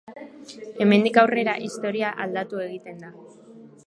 [0.85, 3.13] Hemendik aurrera, istorioa aldatu egiten da.